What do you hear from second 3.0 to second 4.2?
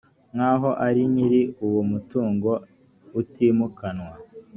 utimukanwa